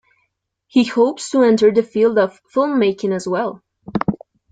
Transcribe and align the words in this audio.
He 0.65 0.85
hopes 0.85 1.29
to 1.29 1.43
enter 1.43 1.71
the 1.71 1.83
field 1.83 2.17
of 2.17 2.41
filmmaking 2.51 3.15
as 3.15 3.27
well. 3.27 3.61